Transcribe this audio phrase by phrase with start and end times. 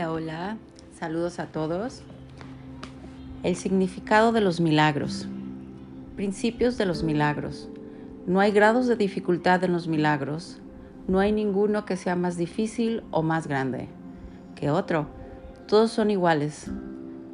[0.00, 0.56] Hola, hola.
[0.98, 2.00] Saludos a todos.
[3.42, 5.28] El significado de los milagros.
[6.16, 7.68] Principios de los milagros.
[8.26, 10.58] No hay grados de dificultad en los milagros.
[11.06, 13.88] No hay ninguno que sea más difícil o más grande
[14.54, 15.06] que otro.
[15.68, 16.70] Todos son iguales.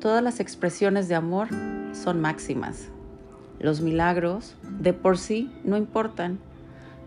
[0.00, 1.46] Todas las expresiones de amor
[1.92, 2.88] son máximas.
[3.60, 6.40] Los milagros de por sí no importan.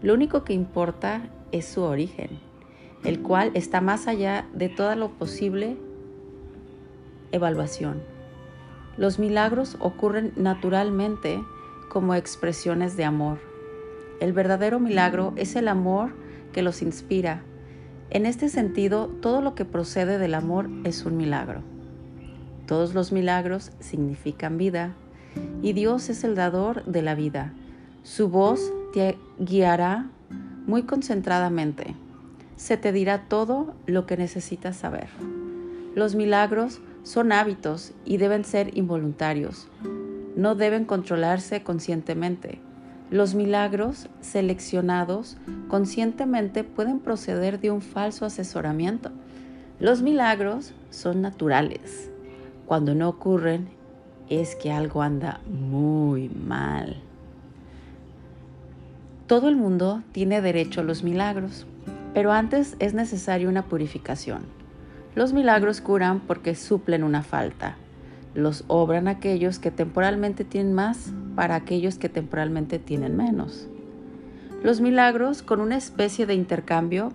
[0.03, 2.48] Lo único que importa es su origen
[3.03, 5.77] el cual está más allá de toda lo posible
[7.31, 8.01] evaluación.
[8.97, 11.41] Los milagros ocurren naturalmente
[11.89, 13.39] como expresiones de amor.
[14.19, 16.11] El verdadero milagro es el amor
[16.51, 17.41] que los inspira.
[18.09, 21.61] En este sentido, todo lo que procede del amor es un milagro.
[22.65, 24.93] Todos los milagros significan vida
[25.61, 27.53] y Dios es el dador de la vida.
[28.03, 30.07] Su voz te guiará
[30.65, 31.95] muy concentradamente
[32.59, 35.07] se te dirá todo lo que necesitas saber.
[35.95, 39.69] Los milagros son hábitos y deben ser involuntarios.
[40.35, 42.59] No deben controlarse conscientemente.
[43.11, 45.37] Los milagros seleccionados
[45.69, 49.09] conscientemente pueden proceder de un falso asesoramiento.
[49.79, 52.11] Los milagros son naturales.
[52.65, 53.69] Cuando no ocurren
[54.27, 56.97] es que algo anda muy mal.
[59.27, 61.65] Todo el mundo tiene derecho a los milagros.
[62.13, 64.43] Pero antes es necesaria una purificación.
[65.15, 67.75] Los milagros curan porque suplen una falta.
[68.33, 73.67] Los obran aquellos que temporalmente tienen más para aquellos que temporalmente tienen menos.
[74.63, 77.11] Los milagros con una especie de intercambio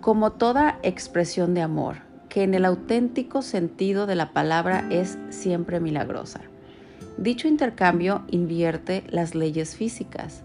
[0.00, 1.96] como toda expresión de amor,
[2.28, 6.42] que en el auténtico sentido de la palabra es siempre milagrosa.
[7.16, 10.44] Dicho intercambio invierte las leyes físicas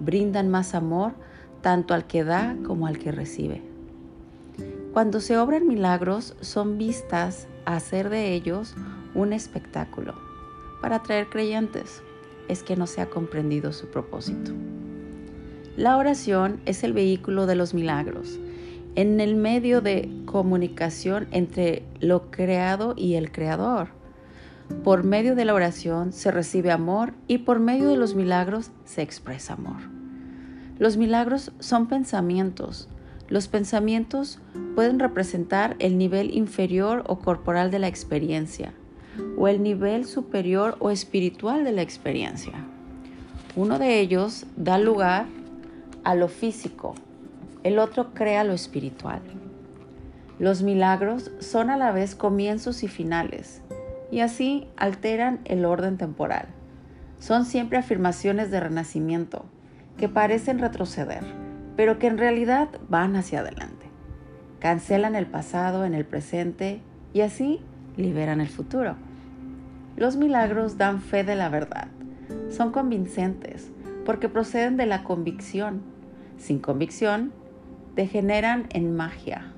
[0.00, 1.12] brindan más amor
[1.62, 3.62] tanto al que da como al que recibe.
[4.92, 8.74] Cuando se obran milagros son vistas a hacer de ellos
[9.14, 10.14] un espectáculo
[10.80, 12.02] para atraer creyentes.
[12.48, 14.52] Es que no se ha comprendido su propósito.
[15.76, 18.40] La oración es el vehículo de los milagros,
[18.96, 23.99] en el medio de comunicación entre lo creado y el creador.
[24.84, 29.02] Por medio de la oración se recibe amor y por medio de los milagros se
[29.02, 29.82] expresa amor.
[30.78, 32.88] Los milagros son pensamientos.
[33.28, 34.38] Los pensamientos
[34.74, 38.72] pueden representar el nivel inferior o corporal de la experiencia
[39.36, 42.54] o el nivel superior o espiritual de la experiencia.
[43.56, 45.26] Uno de ellos da lugar
[46.04, 46.94] a lo físico,
[47.62, 49.20] el otro crea lo espiritual.
[50.38, 53.60] Los milagros son a la vez comienzos y finales,
[54.10, 56.46] y así alteran el orden temporal.
[57.18, 59.44] Son siempre afirmaciones de renacimiento,
[59.96, 61.22] que parecen retroceder,
[61.76, 63.86] pero que en realidad van hacia adelante.
[64.58, 66.80] Cancelan el pasado en el presente
[67.12, 67.60] y así
[67.96, 68.96] liberan el futuro.
[69.96, 71.88] Los milagros dan fe de la verdad.
[72.48, 73.70] Son convincentes
[74.04, 75.82] porque proceden de la convicción.
[76.38, 77.32] Sin convicción,
[77.96, 79.52] degeneran en magia,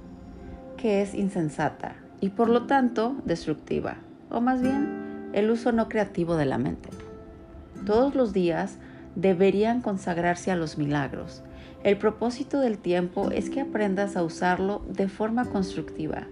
[0.77, 3.97] que es insensata y por lo tanto destructiva,
[4.33, 6.89] o más bien el uso no creativo de la mente.
[7.87, 8.79] Todos los días
[9.15, 11.43] deberían consagrarse a los milagros.
[11.85, 16.27] El propósito del tiempo es que aprendas a usarlo de forma constructiva.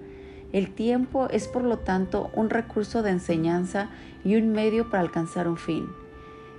[0.53, 3.89] El tiempo es por lo tanto un recurso de enseñanza
[4.25, 5.87] y un medio para alcanzar un fin.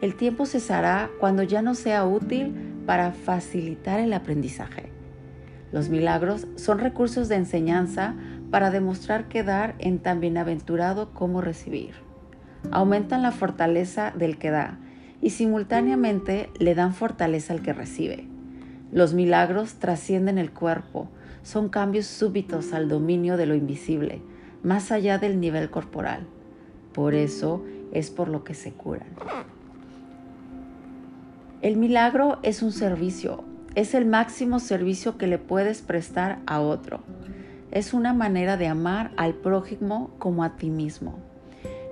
[0.01, 2.53] El tiempo cesará cuando ya no sea útil
[2.85, 4.89] para facilitar el aprendizaje.
[5.71, 8.15] Los milagros son recursos de enseñanza
[8.51, 11.93] para demostrar que dar en tan bienaventurado como recibir.
[12.69, 14.77] Aumentan la fortaleza del que da
[15.21, 18.27] y simultáneamente le dan fortaleza al que recibe.
[18.91, 21.07] Los milagros trascienden el cuerpo,
[21.43, 24.21] son cambios súbitos al dominio de lo invisible,
[24.63, 26.27] más allá del nivel corporal.
[26.93, 27.63] Por eso
[27.93, 29.07] es por lo que se curan.
[31.61, 33.43] El milagro es un servicio,
[33.75, 37.01] es el máximo servicio que le puedes prestar a otro.
[37.71, 41.17] Es una manera de amar al prójimo como a ti mismo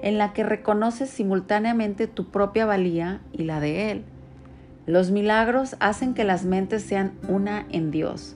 [0.02, 4.04] en la que reconoces simultáneamente tu propia valía y la de Él.
[4.86, 8.36] Los milagros hacen que las mentes sean una en Dios.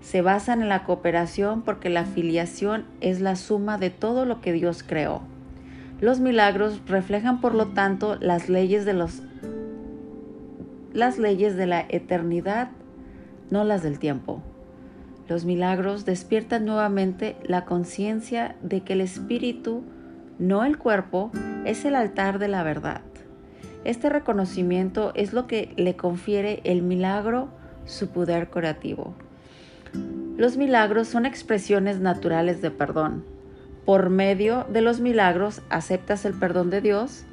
[0.00, 4.52] Se basan en la cooperación porque la filiación es la suma de todo lo que
[4.52, 5.20] Dios creó.
[6.00, 9.22] Los milagros reflejan por lo tanto las leyes de los
[10.92, 12.70] las leyes de la eternidad,
[13.50, 14.42] no las del tiempo.
[15.30, 19.84] Los milagros despiertan nuevamente la conciencia de que el espíritu
[20.40, 21.30] no el cuerpo,
[21.64, 23.02] es el altar de la verdad.
[23.84, 27.48] Este reconocimiento es lo que le confiere el milagro
[27.86, 29.14] su poder curativo.
[30.36, 33.24] Los milagros son expresiones naturales de perdón.
[33.84, 37.24] Por medio de los milagros aceptas el perdón de Dios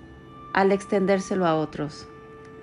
[0.54, 2.08] al extendérselo a otros.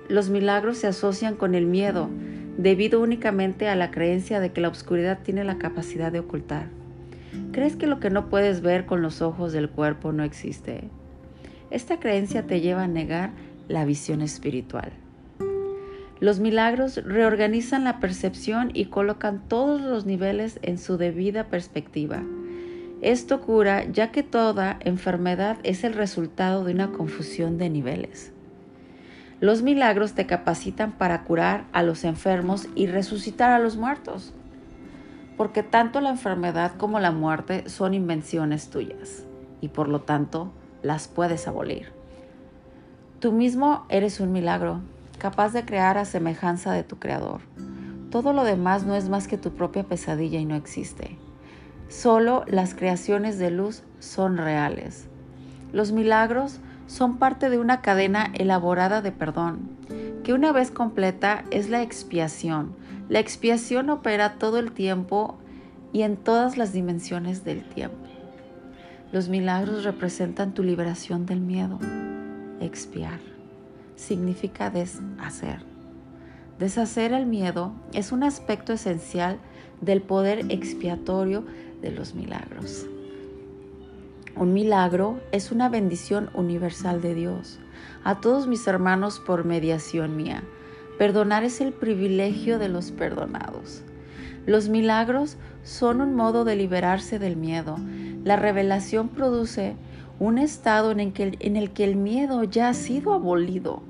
[0.09, 2.09] Los milagros se asocian con el miedo,
[2.57, 6.69] debido únicamente a la creencia de que la oscuridad tiene la capacidad de ocultar.
[7.53, 10.89] ¿Crees que lo que no puedes ver con los ojos del cuerpo no existe?
[11.71, 13.31] Esta creencia te lleva a negar
[13.69, 14.93] la visión espiritual.
[16.21, 22.23] Los milagros reorganizan la percepción y colocan todos los niveles en su debida perspectiva.
[23.03, 28.34] Esto cura ya que toda enfermedad es el resultado de una confusión de niveles.
[29.45, 34.33] Los milagros te capacitan para curar a los enfermos y resucitar a los muertos,
[35.37, 39.27] porque tanto la enfermedad como la muerte son invenciones tuyas
[39.61, 40.51] y por lo tanto
[40.81, 41.93] las puedes abolir.
[43.21, 44.81] Tú mismo eres un milagro,
[45.19, 47.43] capaz de crear a semejanza de tu Creador.
[48.11, 51.19] Todo lo demás no es más que tu propia pesadilla y no existe.
[51.91, 55.07] Solo las creaciones de luz son reales.
[55.71, 59.69] Los milagros son parte de una cadena elaborada de perdón,
[60.23, 62.75] que una vez completa es la expiación.
[63.09, 65.37] La expiación opera todo el tiempo
[65.93, 67.97] y en todas las dimensiones del tiempo.
[69.13, 71.79] Los milagros representan tu liberación del miedo.
[72.61, 73.21] Expiar
[73.97, 75.61] significa deshacer.
[76.59, 79.39] Deshacer el miedo es un aspecto esencial
[79.81, 81.45] del poder expiatorio
[81.83, 82.87] de los milagros.
[84.37, 87.61] Un milagro es una bendición universal de Dios.
[88.03, 90.43] A todos mis hermanos por mediación mía.
[90.99, 93.83] Perdonar es el privilegio de los perdonados.
[94.45, 97.77] Los milagros son un modo de liberarse del miedo.
[98.25, 99.77] La revelación produce
[100.19, 103.83] un estado en el, que, el miedo ya ha sido abolido.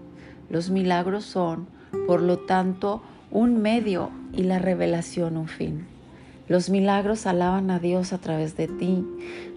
[0.50, 1.68] Los milagros son,
[2.06, 5.93] por lo tanto, un medio y la revelación un fin.
[6.46, 9.02] Los milagros alaban a Dios a través de ti,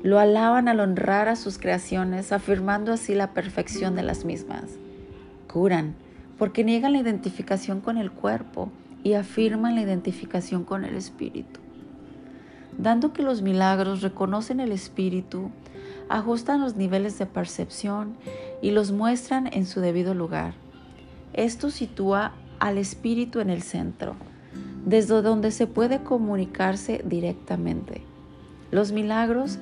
[0.03, 4.63] lo alaban al honrar a sus creaciones, afirmando así la perfección de las mismas.
[5.51, 5.95] Curan,
[6.37, 8.71] porque niegan la identificación con el cuerpo
[9.03, 11.59] y afirman la identificación con el espíritu.
[12.77, 15.49] Dando que los milagros reconocen el espíritu,
[16.07, 18.15] ajustan los niveles de percepción
[18.61, 20.53] y los muestran en su debido lugar.
[21.33, 24.15] Esto sitúa al espíritu en el centro
[24.87, 28.03] desde donde se puede comunicarse directamente.
[28.71, 29.59] Los milagros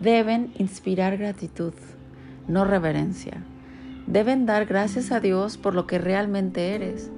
[0.00, 1.74] deben inspirar gratitud,
[2.48, 3.44] no reverencia.
[4.08, 7.12] Deben dar gracias a Dios por lo que realmente eres.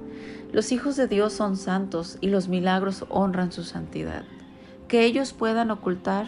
[0.53, 4.23] Los hijos de Dios son santos y los milagros honran su santidad.
[4.87, 6.27] Que ellos puedan ocultar,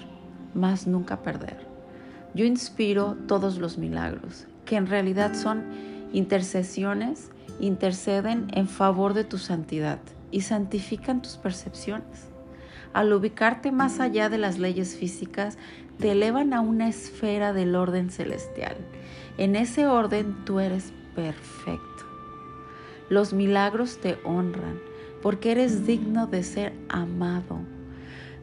[0.55, 1.57] mas nunca perder.
[2.33, 5.63] Yo inspiro todos los milagros, que en realidad son
[6.11, 7.29] intercesiones,
[7.59, 9.99] interceden en favor de tu santidad
[10.31, 12.29] y santifican tus percepciones.
[12.93, 15.57] Al ubicarte más allá de las leyes físicas,
[15.99, 18.77] te elevan a una esfera del orden celestial.
[19.37, 21.83] En ese orden tú eres perfecto.
[23.09, 24.79] Los milagros te honran
[25.21, 27.59] porque eres digno de ser amado.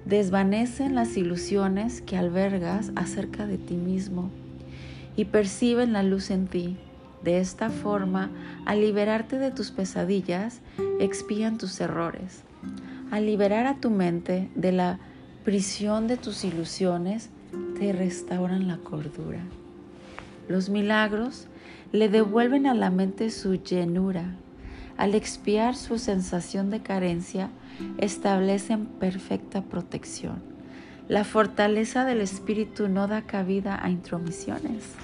[0.05, 4.31] Desvanecen las ilusiones que albergas acerca de ti mismo
[5.17, 6.77] y perciben la luz en ti
[7.27, 8.31] de esta forma,
[8.67, 10.61] al liberarte de tus pesadillas,
[11.01, 12.45] expían tus errores.
[13.11, 15.01] Al liberar a tu mente de la
[15.45, 17.31] prisión de tus ilusiones,
[17.81, 19.41] te restauran la cordura.
[20.49, 21.49] Los milagros
[21.91, 24.37] le devuelven a la mente su llenura.
[24.97, 27.51] Al expiar su sensación de carencia,
[27.99, 30.41] establecen perfecta protección.
[31.09, 34.95] La fortaleza del espíritu no da cabida a intromisiones.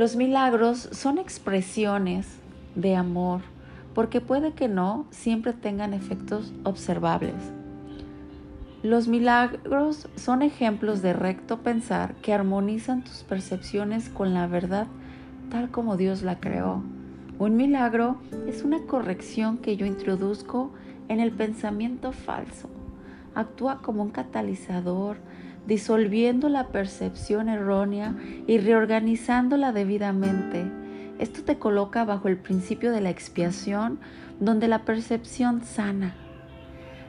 [0.00, 2.26] Los milagros son expresiones
[2.74, 3.42] de amor
[3.94, 7.34] porque puede que no siempre tengan efectos observables.
[8.82, 14.86] Los milagros son ejemplos de recto pensar que armonizan tus percepciones con la verdad
[15.50, 16.82] tal como Dios la creó.
[17.38, 18.16] Un milagro
[18.48, 20.70] es una corrección que yo introduzco
[21.08, 22.70] en el pensamiento falso.
[23.34, 25.18] Actúa como un catalizador
[25.70, 28.16] disolviendo la percepción errónea
[28.48, 30.64] y reorganizándola debidamente.
[31.20, 34.00] Esto te coloca bajo el principio de la expiación,
[34.40, 36.16] donde la percepción sana.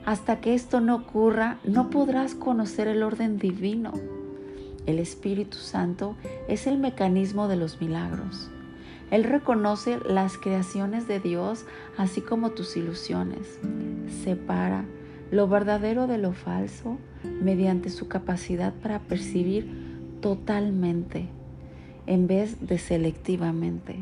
[0.06, 3.94] Hasta que esto no ocurra, no podrás conocer el orden divino.
[4.86, 6.16] El Espíritu Santo
[6.48, 8.52] es el mecanismo de los milagros.
[9.10, 11.66] Él reconoce las creaciones de Dios
[11.98, 13.58] así como tus ilusiones.
[14.24, 14.86] Separa
[15.32, 16.98] lo verdadero de lo falso
[17.42, 19.68] mediante su capacidad para percibir
[20.22, 21.28] totalmente
[22.06, 23.96] en vez de selectivamente.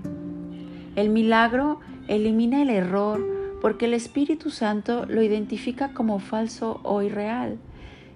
[0.95, 3.25] El milagro elimina el error
[3.61, 7.57] porque el Espíritu Santo lo identifica como falso o irreal.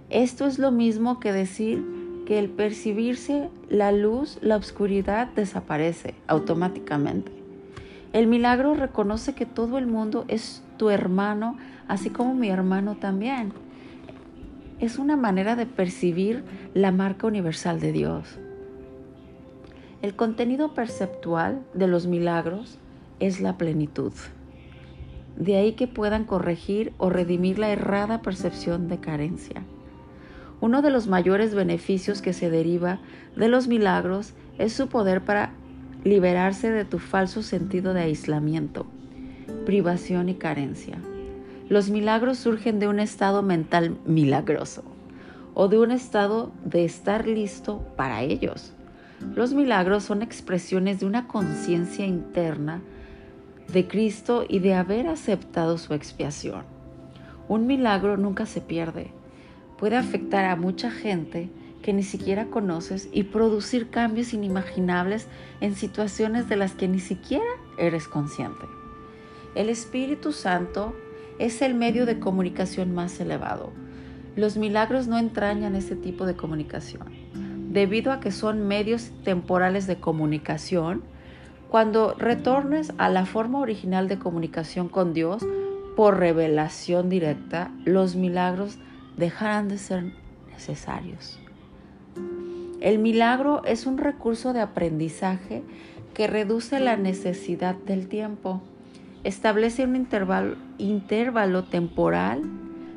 [0.09, 1.83] Esto es lo mismo que decir
[2.25, 7.31] que el percibirse la luz, la oscuridad desaparece automáticamente.
[8.13, 13.53] El milagro reconoce que todo el mundo es tu hermano, así como mi hermano también.
[14.79, 18.39] Es una manera de percibir la marca universal de Dios.
[20.01, 22.77] El contenido perceptual de los milagros
[23.19, 24.11] es la plenitud.
[25.37, 29.63] De ahí que puedan corregir o redimir la errada percepción de carencia.
[30.59, 32.99] Uno de los mayores beneficios que se deriva
[33.35, 35.51] de los milagros es su poder para
[36.03, 38.85] liberarse de tu falso sentido de aislamiento,
[39.65, 40.97] privación y carencia.
[41.69, 44.83] Los milagros surgen de un estado mental milagroso
[45.53, 48.73] o de un estado de estar listo para ellos.
[49.35, 52.81] Los milagros son expresiones de una conciencia interna
[53.71, 56.63] de Cristo y de haber aceptado su expiación.
[57.47, 59.11] Un milagro nunca se pierde.
[59.77, 61.49] Puede afectar a mucha gente
[61.81, 65.27] que ni siquiera conoces y producir cambios inimaginables
[65.61, 67.45] en situaciones de las que ni siquiera
[67.77, 68.65] eres consciente.
[69.55, 70.95] El Espíritu Santo
[71.39, 73.71] es el medio de comunicación más elevado.
[74.35, 77.07] Los milagros no entrañan ese tipo de comunicación.
[77.71, 81.03] Debido a que son medios temporales de comunicación,
[81.69, 85.45] cuando retornes a la forma original de comunicación con Dios
[85.95, 88.77] por revelación directa, los milagros
[89.17, 90.13] dejarán de ser
[90.51, 91.39] necesarios.
[92.79, 95.63] El milagro es un recurso de aprendizaje
[96.13, 98.61] que reduce la necesidad del tiempo.
[99.23, 102.41] Establece un intervalo, temporal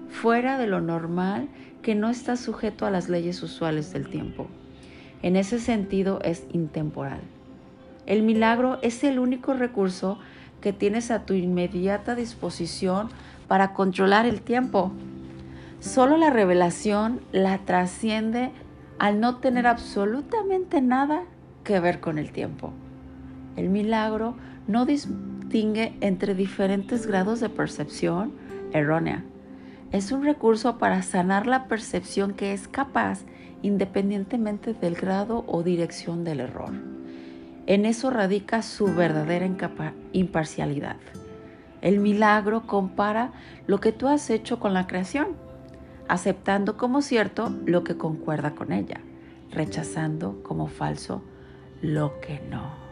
[0.08, 1.48] fuera de lo normal
[1.82, 4.48] que no está sujeto a las leyes usuales del tiempo.
[5.22, 7.20] En ese sentido es intemporal.
[8.06, 10.18] El milagro es el único recurso
[10.60, 13.08] que tienes a tu inmediata disposición
[13.46, 14.90] para controlar el tiempo.
[15.78, 18.50] Solo la revelación la trasciende
[18.98, 21.22] al no tener absolutamente nada
[21.62, 22.72] que ver con el tiempo.
[23.56, 24.86] El milagro no
[25.46, 28.32] distingue entre diferentes grados de percepción
[28.72, 29.22] errónea.
[29.92, 33.20] Es un recurso para sanar la percepción que es capaz
[33.62, 36.72] independientemente del grado o dirección del error.
[37.66, 39.48] En eso radica su verdadera
[40.12, 40.96] imparcialidad.
[41.80, 43.30] El milagro compara
[43.68, 45.28] lo que tú has hecho con la creación,
[46.08, 49.00] aceptando como cierto lo que concuerda con ella,
[49.52, 51.22] rechazando como falso
[51.82, 52.85] lo que no.